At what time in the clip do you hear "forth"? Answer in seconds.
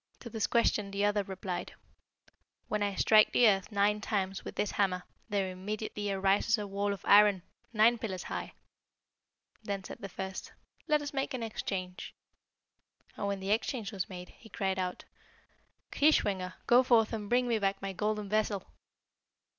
16.81-17.13